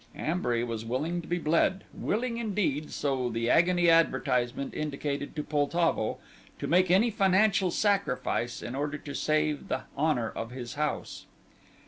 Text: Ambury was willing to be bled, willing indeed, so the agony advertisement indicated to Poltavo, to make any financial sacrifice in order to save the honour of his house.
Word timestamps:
Ambury 0.17 0.65
was 0.65 0.83
willing 0.83 1.21
to 1.21 1.27
be 1.27 1.37
bled, 1.37 1.83
willing 1.93 2.37
indeed, 2.37 2.89
so 2.89 3.29
the 3.29 3.51
agony 3.51 3.87
advertisement 3.87 4.73
indicated 4.73 5.35
to 5.35 5.43
Poltavo, 5.43 6.17
to 6.57 6.65
make 6.65 6.89
any 6.89 7.11
financial 7.11 7.69
sacrifice 7.69 8.63
in 8.63 8.73
order 8.73 8.97
to 8.97 9.13
save 9.13 9.67
the 9.67 9.81
honour 9.95 10.31
of 10.35 10.49
his 10.49 10.73
house. 10.73 11.27